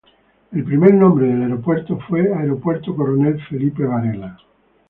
[0.51, 4.35] El primer nombre del aeropuerto fue Aeropuerto Coronel Felipe Varela.